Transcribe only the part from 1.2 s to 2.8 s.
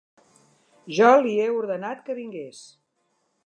li he ordenat que vingués.